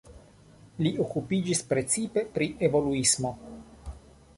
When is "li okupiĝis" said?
0.85-1.61